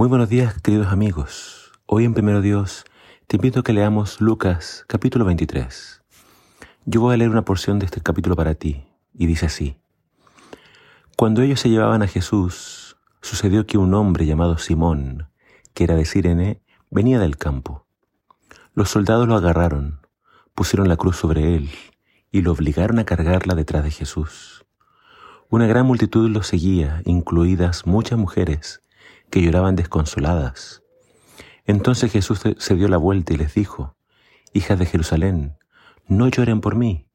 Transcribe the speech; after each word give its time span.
Muy 0.00 0.08
buenos 0.08 0.30
días, 0.30 0.58
queridos 0.62 0.86
amigos. 0.86 1.72
Hoy 1.84 2.06
en 2.06 2.14
Primero 2.14 2.40
Dios 2.40 2.86
te 3.26 3.36
invito 3.36 3.60
a 3.60 3.62
que 3.62 3.74
leamos 3.74 4.22
Lucas 4.22 4.82
capítulo 4.86 5.26
23. 5.26 6.00
Yo 6.86 7.02
voy 7.02 7.12
a 7.12 7.16
leer 7.18 7.28
una 7.28 7.44
porción 7.44 7.78
de 7.78 7.84
este 7.84 8.00
capítulo 8.00 8.34
para 8.34 8.54
ti 8.54 8.86
y 9.12 9.26
dice 9.26 9.44
así. 9.44 9.76
Cuando 11.18 11.42
ellos 11.42 11.60
se 11.60 11.68
llevaban 11.68 12.00
a 12.00 12.06
Jesús, 12.06 12.96
sucedió 13.20 13.66
que 13.66 13.76
un 13.76 13.92
hombre 13.92 14.24
llamado 14.24 14.56
Simón, 14.56 15.28
que 15.74 15.84
era 15.84 15.96
de 15.96 16.06
Sirene, 16.06 16.62
venía 16.90 17.18
del 17.18 17.36
campo. 17.36 17.84
Los 18.72 18.88
soldados 18.88 19.28
lo 19.28 19.34
agarraron, 19.34 20.00
pusieron 20.54 20.88
la 20.88 20.96
cruz 20.96 21.16
sobre 21.16 21.56
él 21.56 21.68
y 22.32 22.40
lo 22.40 22.52
obligaron 22.52 23.00
a 23.00 23.04
cargarla 23.04 23.54
detrás 23.54 23.84
de 23.84 23.90
Jesús. 23.90 24.64
Una 25.50 25.66
gran 25.66 25.84
multitud 25.84 26.30
lo 26.30 26.42
seguía, 26.42 27.02
incluidas 27.04 27.86
muchas 27.86 28.18
mujeres 28.18 28.80
que 29.30 29.42
lloraban 29.42 29.76
desconsoladas. 29.76 30.82
Entonces 31.64 32.12
Jesús 32.12 32.42
se 32.56 32.74
dio 32.74 32.88
la 32.88 32.96
vuelta 32.96 33.32
y 33.32 33.36
les 33.36 33.54
dijo, 33.54 33.96
Hijas 34.52 34.78
de 34.78 34.86
Jerusalén, 34.86 35.56
no 36.08 36.28
lloren 36.28 36.60
por 36.60 36.74
mí, 36.74 37.06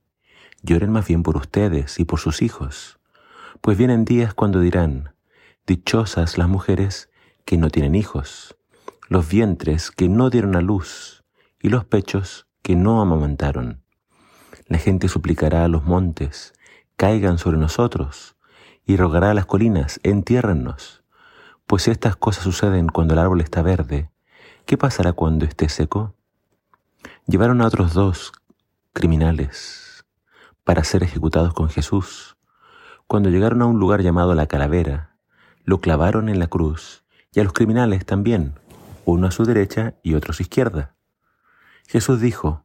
lloren 0.63 0.91
más 0.91 1.07
bien 1.07 1.23
por 1.23 1.35
ustedes 1.35 1.99
y 1.99 2.05
por 2.05 2.19
sus 2.19 2.41
hijos, 2.41 2.99
pues 3.61 3.77
vienen 3.77 4.05
días 4.05 4.33
cuando 4.33 4.59
dirán, 4.61 5.13
Dichosas 5.67 6.37
las 6.37 6.47
mujeres 6.47 7.09
que 7.43 7.57
no 7.57 7.69
tienen 7.69 7.95
hijos, 7.95 8.55
los 9.09 9.27
vientres 9.27 9.91
que 9.91 10.09
no 10.09 10.29
dieron 10.29 10.55
a 10.55 10.61
luz 10.61 11.23
y 11.59 11.69
los 11.69 11.85
pechos 11.85 12.47
que 12.61 12.75
no 12.75 13.01
amamantaron. 13.01 13.83
La 14.67 14.77
gente 14.77 15.07
suplicará 15.07 15.65
a 15.65 15.67
los 15.67 15.83
montes, 15.83 16.53
caigan 16.95 17.37
sobre 17.37 17.57
nosotros, 17.57 18.35
y 18.85 18.97
rogará 18.97 19.31
a 19.31 19.33
las 19.33 19.45
colinas, 19.45 19.99
entiérrennos. 20.03 21.04
Pues 21.67 21.83
si 21.83 21.91
estas 21.91 22.15
cosas 22.15 22.43
suceden 22.43 22.89
cuando 22.89 23.15
el 23.15 23.19
árbol 23.19 23.41
está 23.41 23.63
verde, 23.63 24.11
¿qué 24.67 24.77
pasará 24.77 25.13
cuando 25.13 25.45
esté 25.45 25.67
seco? 25.67 26.15
Llevaron 27.25 27.59
a 27.61 27.65
otros 27.65 27.95
dos 27.95 28.33
criminales 28.93 30.05
para 30.63 30.83
ser 30.83 31.01
ejecutados 31.01 31.55
con 31.55 31.69
Jesús. 31.69 32.37
Cuando 33.07 33.29
llegaron 33.29 33.63
a 33.63 33.65
un 33.65 33.79
lugar 33.79 34.01
llamado 34.01 34.35
la 34.35 34.45
calavera, 34.45 35.17
lo 35.63 35.81
clavaron 35.81 36.29
en 36.29 36.37
la 36.37 36.45
cruz 36.45 37.03
y 37.31 37.39
a 37.39 37.43
los 37.43 37.53
criminales 37.53 38.05
también, 38.05 38.53
uno 39.03 39.25
a 39.25 39.31
su 39.31 39.43
derecha 39.43 39.95
y 40.03 40.13
otro 40.13 40.31
a 40.31 40.35
su 40.35 40.43
izquierda. 40.43 40.95
Jesús 41.87 42.21
dijo, 42.21 42.63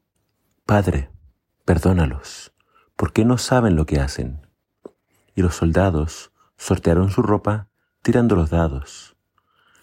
Padre, 0.66 1.10
perdónalos, 1.64 2.52
porque 2.96 3.24
no 3.24 3.38
saben 3.38 3.76
lo 3.76 3.86
que 3.86 3.98
hacen. 3.98 4.46
Y 5.34 5.40
los 5.40 5.54
soldados 5.54 6.32
sortearon 6.58 7.10
su 7.10 7.22
ropa 7.22 7.69
tirando 8.02 8.36
los 8.36 8.50
dados. 8.50 9.16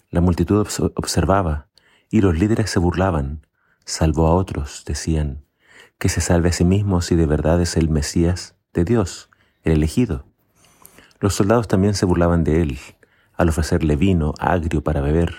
La 0.09 0.21
multitud 0.21 0.65
observaba 0.95 1.67
y 2.09 2.21
los 2.21 2.37
líderes 2.37 2.69
se 2.69 2.79
burlaban, 2.79 3.45
salvo 3.85 4.27
a 4.27 4.33
otros, 4.33 4.83
decían, 4.85 5.43
que 5.97 6.09
se 6.09 6.21
salve 6.21 6.49
a 6.49 6.53
sí 6.53 6.63
mismo 6.63 7.01
si 7.01 7.15
de 7.15 7.25
verdad 7.25 7.61
es 7.61 7.77
el 7.77 7.89
Mesías 7.89 8.55
de 8.73 8.85
Dios, 8.85 9.29
el 9.63 9.73
elegido. 9.73 10.25
Los 11.19 11.35
soldados 11.35 11.67
también 11.67 11.93
se 11.93 12.05
burlaban 12.05 12.43
de 12.43 12.61
él 12.61 12.79
al 13.33 13.49
ofrecerle 13.49 13.95
vino 13.95 14.33
agrio 14.39 14.83
para 14.83 15.01
beber 15.01 15.35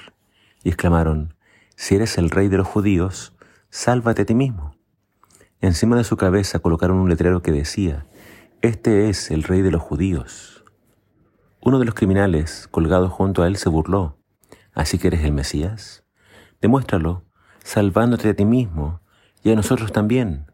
y 0.62 0.68
exclamaron, 0.68 1.34
si 1.76 1.94
eres 1.94 2.18
el 2.18 2.30
rey 2.30 2.48
de 2.48 2.56
los 2.56 2.66
judíos, 2.66 3.32
sálvate 3.70 4.22
a 4.22 4.26
ti 4.26 4.34
mismo. 4.34 4.74
Encima 5.60 5.96
de 5.96 6.04
su 6.04 6.16
cabeza 6.16 6.58
colocaron 6.58 6.98
un 6.98 7.08
letrero 7.08 7.42
que 7.42 7.52
decía, 7.52 8.06
Este 8.62 9.08
es 9.08 9.30
el 9.30 9.42
rey 9.42 9.62
de 9.62 9.70
los 9.70 9.82
judíos. 9.82 10.57
Uno 11.68 11.78
de 11.78 11.84
los 11.84 11.94
criminales 11.94 12.66
colgado 12.70 13.10
junto 13.10 13.42
a 13.42 13.46
él 13.46 13.58
se 13.58 13.68
burló. 13.68 14.16
¿Así 14.72 14.96
que 14.96 15.08
eres 15.08 15.22
el 15.24 15.32
Mesías? 15.32 16.02
Demuéstralo, 16.62 17.26
salvándote 17.62 18.30
a 18.30 18.34
ti 18.34 18.46
mismo 18.46 19.02
y 19.42 19.50
a 19.50 19.54
nosotros 19.54 19.92
también. 19.92 20.50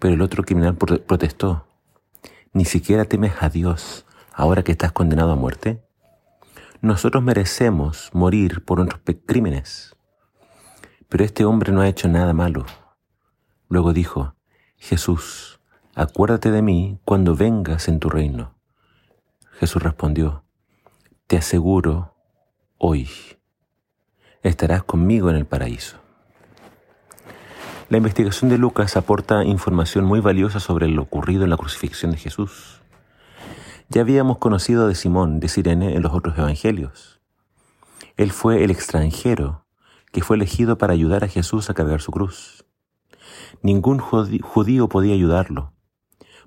Pero 0.00 0.14
el 0.14 0.22
otro 0.22 0.42
criminal 0.42 0.74
protestó. 0.74 1.68
¿Ni 2.52 2.64
siquiera 2.64 3.04
temes 3.04 3.34
a 3.40 3.50
Dios 3.50 4.04
ahora 4.32 4.64
que 4.64 4.72
estás 4.72 4.90
condenado 4.90 5.30
a 5.30 5.36
muerte? 5.36 5.86
Nosotros 6.80 7.22
merecemos 7.22 8.10
morir 8.12 8.64
por 8.64 8.78
nuestros 8.78 9.18
crímenes. 9.26 9.94
Pero 11.08 11.22
este 11.22 11.44
hombre 11.44 11.70
no 11.70 11.82
ha 11.82 11.88
hecho 11.88 12.08
nada 12.08 12.32
malo. 12.32 12.66
Luego 13.68 13.92
dijo, 13.92 14.34
Jesús, 14.76 15.60
acuérdate 15.94 16.50
de 16.50 16.62
mí 16.62 16.98
cuando 17.04 17.36
vengas 17.36 17.86
en 17.86 18.00
tu 18.00 18.10
reino. 18.10 18.55
Jesús 19.58 19.82
respondió, 19.82 20.44
Te 21.26 21.38
aseguro, 21.38 22.14
hoy 22.76 23.08
estarás 24.42 24.84
conmigo 24.84 25.30
en 25.30 25.36
el 25.36 25.46
paraíso. 25.46 25.96
La 27.88 27.96
investigación 27.96 28.50
de 28.50 28.58
Lucas 28.58 28.98
aporta 28.98 29.44
información 29.44 30.04
muy 30.04 30.20
valiosa 30.20 30.60
sobre 30.60 30.88
lo 30.88 31.02
ocurrido 31.02 31.44
en 31.44 31.50
la 31.50 31.56
crucifixión 31.56 32.10
de 32.10 32.18
Jesús. 32.18 32.82
Ya 33.88 34.02
habíamos 34.02 34.38
conocido 34.38 34.88
de 34.88 34.94
Simón 34.94 35.40
de 35.40 35.48
Sirene 35.48 35.94
en 35.94 36.02
los 36.02 36.12
otros 36.12 36.36
evangelios. 36.36 37.20
Él 38.18 38.32
fue 38.32 38.62
el 38.62 38.70
extranjero 38.70 39.64
que 40.12 40.22
fue 40.22 40.36
elegido 40.36 40.76
para 40.76 40.92
ayudar 40.92 41.24
a 41.24 41.28
Jesús 41.28 41.70
a 41.70 41.74
cargar 41.74 42.02
su 42.02 42.12
cruz. 42.12 42.66
Ningún 43.62 44.00
judío 44.00 44.88
podía 44.88 45.14
ayudarlo, 45.14 45.72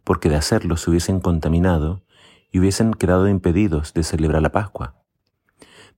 porque 0.03 0.29
de 0.29 0.35
hacerlo 0.35 0.77
se 0.77 0.91
hubiesen 0.91 1.19
contaminado 1.19 2.03
y 2.51 2.59
hubiesen 2.59 2.93
quedado 2.93 3.27
impedidos 3.27 3.93
de 3.93 4.03
celebrar 4.03 4.41
la 4.41 4.51
Pascua. 4.51 4.95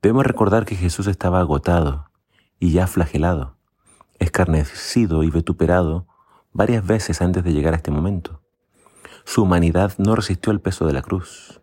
Debemos 0.01 0.25
recordar 0.25 0.65
que 0.65 0.75
Jesús 0.75 1.07
estaba 1.07 1.39
agotado 1.39 2.09
y 2.59 2.71
ya 2.71 2.87
flagelado, 2.87 3.57
escarnecido 4.19 5.23
y 5.23 5.29
vituperado 5.29 6.07
varias 6.53 6.85
veces 6.85 7.21
antes 7.21 7.43
de 7.43 7.53
llegar 7.53 7.73
a 7.73 7.77
este 7.77 7.91
momento. 7.91 8.41
Su 9.23 9.43
humanidad 9.43 9.93
no 9.97 10.15
resistió 10.15 10.51
el 10.51 10.59
peso 10.59 10.85
de 10.85 10.93
la 10.93 11.01
cruz. 11.01 11.61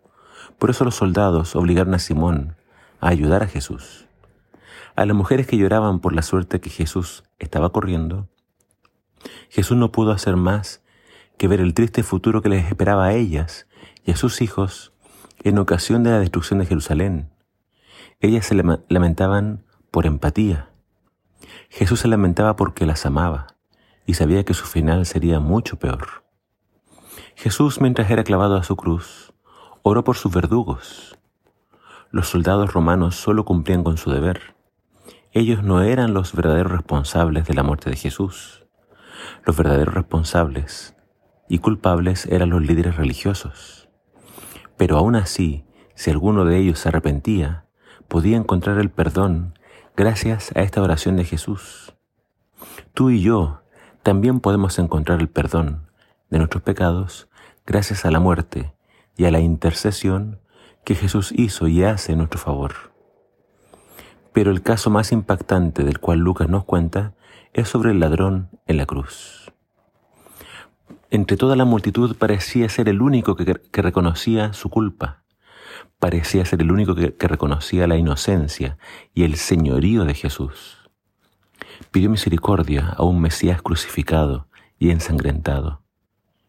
Por 0.59 0.71
eso 0.71 0.85
los 0.85 0.95
soldados 0.95 1.57
obligaron 1.57 1.95
a 1.95 1.99
Simón 1.99 2.57
a 3.01 3.09
ayudar 3.09 3.43
a 3.43 3.49
Jesús. 3.49 4.07
A 4.97 5.05
las 5.05 5.17
mujeres 5.17 5.47
que 5.47 5.57
lloraban 5.57 6.01
por 6.01 6.13
la 6.13 6.23
suerte 6.23 6.61
que 6.61 6.71
Jesús 6.71 7.25
estaba 7.39 7.71
corriendo, 7.71 8.29
Jesús 9.51 9.77
no 9.77 9.93
pudo 9.93 10.13
hacer 10.13 10.37
más 10.37 10.83
que 11.37 11.49
ver 11.49 11.61
el 11.61 11.75
triste 11.75 12.03
futuro 12.03 12.43
que 12.43 12.49
les 12.49 12.67
esperaba 12.67 13.07
a 13.07 13.15
ellas 13.15 13.67
y 14.09 14.13
a 14.13 14.17
sus 14.17 14.41
hijos 14.41 14.95
en 15.45 15.59
ocasión 15.59 16.03
de 16.03 16.09
la 16.09 16.19
destrucción 16.19 16.61
de 16.61 16.65
Jerusalén. 16.65 17.29
Ellas 18.21 18.47
se 18.47 18.55
lamentaban 18.55 19.67
por 19.91 20.07
empatía. 20.07 20.71
Jesús 21.69 22.01
se 22.01 22.09
lamentaba 22.09 22.57
porque 22.57 22.87
las 22.87 23.05
amaba 23.05 23.49
y 24.07 24.15
sabía 24.15 24.47
que 24.47 24.55
su 24.55 24.65
final 24.65 25.05
sería 25.05 25.41
mucho 25.41 25.79
peor. 25.79 26.25
Jesús, 27.35 27.83
mientras 27.83 28.11
era 28.11 28.25
clavado 28.25 28.57
a 28.57 28.63
su 28.63 28.77
cruz, 28.77 29.35
oró 29.83 30.05
por 30.05 30.17
sus 30.17 30.33
verdugos. 30.33 31.19
Los 32.11 32.31
soldados 32.31 32.73
romanos 32.73 33.15
solo 33.15 33.45
cumplían 33.45 33.85
con 33.85 33.99
su 33.99 34.11
deber. 34.11 34.57
Ellos 35.33 35.63
no 35.63 35.83
eran 35.83 36.15
los 36.15 36.33
verdaderos 36.33 36.73
responsables 36.73 37.47
de 37.47 37.53
la 37.53 37.63
muerte 37.63 37.91
de 37.91 37.97
Jesús. 37.97 38.65
Los 39.45 39.55
verdaderos 39.55 39.93
responsables 39.93 40.97
y 41.47 41.59
culpables 41.59 42.25
eran 42.25 42.49
los 42.49 42.63
líderes 42.63 42.97
religiosos. 42.97 43.88
Pero 44.79 44.97
aún 44.97 45.17
así, 45.17 45.67
si 45.95 46.11
alguno 46.11 46.47
de 46.47 46.57
ellos 46.57 46.79
se 46.79 46.89
arrepentía, 46.89 47.67
podía 48.07 48.39
encontrar 48.39 48.79
el 48.79 48.91
perdón 48.91 49.59
gracias 49.97 50.53
a 50.55 50.63
esta 50.63 50.81
oración 50.81 51.17
de 51.17 51.25
Jesús. 51.25 51.95
Tú 52.95 53.11
y 53.11 53.21
yo 53.21 53.63
también 54.03 54.41
podemos 54.41 54.79
encontrar 54.79 55.21
el 55.21 55.29
perdón 55.29 55.89
de 56.31 56.39
nuestros 56.39 56.63
pecados 56.63 57.29
gracias 57.67 58.07
a 58.07 58.11
la 58.11 58.21
muerte 58.21 58.73
y 59.17 59.25
a 59.25 59.31
la 59.31 59.41
intercesión 59.41 60.41
que 60.85 60.95
Jesús 60.95 61.33
hizo 61.37 61.67
y 61.67 61.83
hace 61.83 62.13
en 62.13 62.19
nuestro 62.19 62.39
favor. 62.39 62.73
Pero 64.33 64.53
el 64.53 64.63
caso 64.63 64.91
más 64.91 65.11
impactante 65.11 65.83
del 65.83 65.99
cual 65.99 66.21
Lucas 66.21 66.49
nos 66.49 66.65
cuenta 66.65 67.15
es 67.53 67.69
sobre 67.69 67.91
el 67.91 67.99
ladrón 67.99 68.49
en 68.67 68.77
la 68.77 68.87
cruz. 68.87 69.53
Entre 71.11 71.39
toda 71.39 71.57
la 71.57 71.65
multitud 71.65 72.17
parecía 72.17 72.69
ser 72.69 72.89
el 72.89 73.01
único 73.01 73.35
que, 73.35 73.61
reconocía 73.73 74.53
su 74.53 74.69
culpa. 74.69 75.25
Parecía 75.99 76.45
ser 76.45 76.61
el 76.61 76.71
único 76.71 76.95
que, 76.95 77.15
que 77.15 77.29
reconocía 77.29 77.87
la 77.87 77.97
inocencia 77.97 78.77
y 79.15 79.25
el 79.25 79.37
señorío 79.37 80.05
de 80.05 80.15
Jesús. 80.15 80.77
Pidió 81.91 82.11
misericordia 82.11 82.95
a 82.97 83.05
un 83.05 83.23
Mesías 83.23 83.63
crucificado 83.63 84.49
y 84.79 84.91
ensangrentado, 84.91 85.83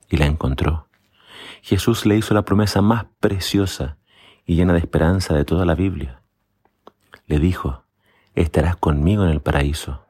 y 0.10 0.18
la 0.18 0.26
encontró. 0.26 0.88
Jesús 1.62 2.06
le 2.06 2.18
hizo 2.18 2.34
la 2.34 2.44
promesa 2.44 2.82
más 2.82 3.06
preciosa 3.20 3.98
y 4.46 4.56
llena 4.56 4.74
de 4.74 4.80
esperanza 4.80 5.36
de 5.36 5.46
toda 5.46 5.66
la 5.66 5.76
Biblia. 5.76 6.22
Le 7.28 7.40
dijo, 7.40 7.86
estarás 8.36 8.76
conmigo 8.76 9.24
en 9.24 9.30
el 9.30 9.42
paraíso. 9.42 10.06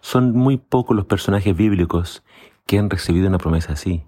Son 0.00 0.32
muy 0.32 0.56
pocos 0.56 0.96
los 0.96 1.06
personajes 1.06 1.56
bíblicos 1.56 2.22
que 2.66 2.78
han 2.78 2.90
recibido 2.90 3.28
una 3.28 3.38
promesa 3.38 3.72
así. 3.72 4.04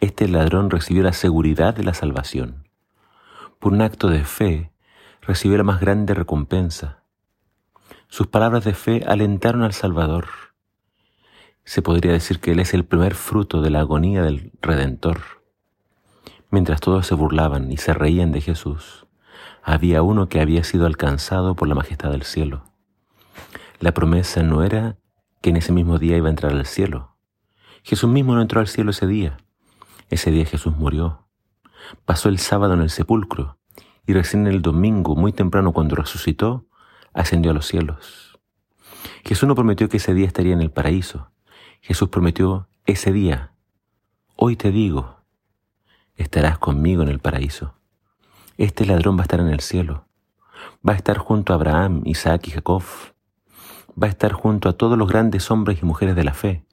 Este 0.00 0.28
ladrón 0.28 0.70
recibió 0.70 1.02
la 1.02 1.12
seguridad 1.12 1.74
de 1.74 1.84
la 1.84 1.94
salvación. 1.94 2.68
Por 3.58 3.72
un 3.72 3.82
acto 3.82 4.08
de 4.08 4.24
fe, 4.24 4.72
recibió 5.22 5.56
la 5.56 5.64
más 5.64 5.80
grande 5.80 6.14
recompensa, 6.14 7.02
Sus 8.10 8.26
palabras 8.26 8.64
de 8.64 8.72
fe 8.72 9.04
alentaron 9.06 9.62
al 9.62 9.74
Salvador. 9.74 10.28
Se 11.64 11.82
podría 11.82 12.12
decir 12.12 12.40
que 12.40 12.52
Él 12.52 12.60
es 12.60 12.72
el 12.72 12.86
primer 12.86 13.14
fruto 13.14 13.60
de 13.60 13.68
la 13.68 13.80
agonía 13.80 14.22
del 14.22 14.50
Redentor. 14.62 15.20
Mientras 16.50 16.80
todos 16.80 17.06
se 17.06 17.14
burlaban 17.14 17.70
y 17.70 17.76
se 17.76 17.92
reían 17.92 18.32
de 18.32 18.40
Jesús, 18.40 19.06
había 19.62 20.02
uno 20.02 20.30
que 20.30 20.40
había 20.40 20.64
sido 20.64 20.86
alcanzado 20.86 21.54
por 21.54 21.68
la 21.68 21.74
majestad 21.74 22.10
del 22.10 22.22
cielo. 22.22 22.64
La 23.80 23.92
promesa 23.92 24.42
no 24.42 24.62
era 24.62 24.96
que 25.42 25.50
en 25.50 25.58
ese 25.58 25.72
mismo 25.72 25.98
día 25.98 26.16
iba 26.16 26.28
a 26.28 26.30
entrar 26.30 26.52
al 26.52 26.64
cielo. 26.64 27.17
Jesús 27.82 28.10
mismo 28.10 28.34
no 28.34 28.42
entró 28.42 28.60
al 28.60 28.68
cielo 28.68 28.90
ese 28.90 29.06
día. 29.06 29.38
Ese 30.10 30.30
día 30.30 30.44
Jesús 30.44 30.76
murió. 30.76 31.26
Pasó 32.04 32.28
el 32.28 32.38
sábado 32.38 32.74
en 32.74 32.80
el 32.80 32.90
sepulcro 32.90 33.58
y 34.06 34.14
recién 34.14 34.46
el 34.46 34.62
domingo, 34.62 35.16
muy 35.16 35.32
temprano 35.32 35.72
cuando 35.72 35.96
resucitó, 35.96 36.66
ascendió 37.12 37.50
a 37.50 37.54
los 37.54 37.66
cielos. 37.66 38.38
Jesús 39.24 39.46
no 39.46 39.54
prometió 39.54 39.88
que 39.88 39.98
ese 39.98 40.14
día 40.14 40.26
estaría 40.26 40.54
en 40.54 40.62
el 40.62 40.70
paraíso. 40.70 41.30
Jesús 41.80 42.08
prometió 42.08 42.68
ese 42.86 43.12
día. 43.12 43.52
Hoy 44.36 44.56
te 44.56 44.70
digo, 44.70 45.18
estarás 46.16 46.58
conmigo 46.58 47.02
en 47.02 47.08
el 47.08 47.18
paraíso. 47.18 47.74
Este 48.56 48.86
ladrón 48.86 49.16
va 49.16 49.20
a 49.20 49.22
estar 49.22 49.40
en 49.40 49.48
el 49.48 49.60
cielo. 49.60 50.06
Va 50.86 50.94
a 50.94 50.96
estar 50.96 51.18
junto 51.18 51.52
a 51.52 51.56
Abraham, 51.56 52.02
Isaac 52.04 52.48
y 52.48 52.50
Jacob. 52.50 52.82
Va 54.00 54.06
a 54.06 54.10
estar 54.10 54.32
junto 54.32 54.68
a 54.68 54.72
todos 54.72 54.96
los 54.96 55.08
grandes 55.08 55.50
hombres 55.50 55.80
y 55.82 55.84
mujeres 55.84 56.16
de 56.16 56.24
la 56.24 56.34
fe. 56.34 56.64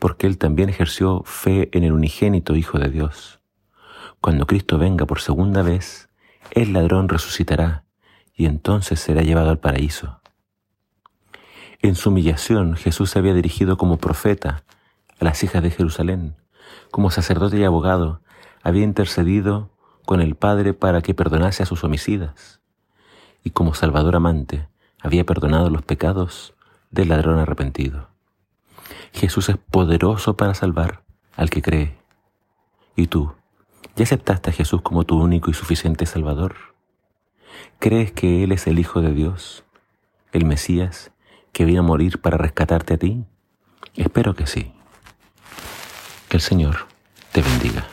Porque 0.00 0.26
él 0.26 0.38
también 0.38 0.68
ejerció 0.68 1.22
fe 1.24 1.68
en 1.72 1.84
el 1.84 1.92
unigénito 1.92 2.56
Hijo 2.56 2.80
de 2.80 2.88
Dios. 2.88 3.40
Cuando 4.20 4.46
Cristo 4.46 4.76
venga 4.76 5.06
por 5.06 5.20
segunda 5.20 5.62
vez, 5.62 6.08
el 6.50 6.72
ladrón 6.72 7.08
resucitará 7.08 7.84
y 8.34 8.46
entonces 8.46 8.98
será 8.98 9.22
llevado 9.22 9.50
al 9.50 9.60
paraíso. 9.60 10.20
En 11.82 11.94
su 11.94 12.10
humillación 12.10 12.76
Jesús 12.76 13.10
se 13.10 13.18
había 13.18 13.34
dirigido 13.34 13.76
como 13.76 13.98
profeta 13.98 14.64
a 15.18 15.24
las 15.24 15.42
hijas 15.44 15.62
de 15.62 15.70
Jerusalén, 15.70 16.36
como 16.90 17.10
sacerdote 17.10 17.58
y 17.58 17.64
abogado, 17.64 18.20
había 18.62 18.82
intercedido 18.82 19.70
con 20.04 20.20
el 20.20 20.34
Padre 20.34 20.74
para 20.74 21.00
que 21.02 21.14
perdonase 21.14 21.62
a 21.62 21.66
sus 21.66 21.84
homicidas, 21.84 22.60
y 23.44 23.50
como 23.50 23.74
Salvador 23.74 24.16
amante 24.16 24.68
había 25.00 25.24
perdonado 25.24 25.70
los 25.70 25.82
pecados 25.82 26.54
del 26.90 27.08
ladrón 27.08 27.38
arrepentido. 27.38 28.09
Jesús 29.12 29.48
es 29.48 29.56
poderoso 29.56 30.36
para 30.36 30.54
salvar 30.54 31.02
al 31.36 31.50
que 31.50 31.62
cree. 31.62 31.96
¿Y 32.96 33.06
tú? 33.06 33.32
¿Ya 33.96 34.04
aceptaste 34.04 34.50
a 34.50 34.52
Jesús 34.52 34.82
como 34.82 35.04
tu 35.04 35.20
único 35.20 35.50
y 35.50 35.54
suficiente 35.54 36.06
Salvador? 36.06 36.56
¿Crees 37.78 38.12
que 38.12 38.44
Él 38.44 38.52
es 38.52 38.66
el 38.66 38.78
Hijo 38.78 39.00
de 39.00 39.12
Dios, 39.12 39.64
el 40.32 40.44
Mesías, 40.44 41.12
que 41.52 41.64
vino 41.64 41.80
a 41.80 41.84
morir 41.84 42.20
para 42.20 42.36
rescatarte 42.36 42.94
a 42.94 42.98
ti? 42.98 43.24
Espero 43.96 44.34
que 44.34 44.46
sí. 44.46 44.72
Que 46.28 46.36
el 46.36 46.42
Señor 46.42 46.86
te 47.32 47.42
bendiga. 47.42 47.86